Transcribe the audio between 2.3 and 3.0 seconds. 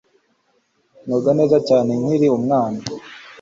umwana.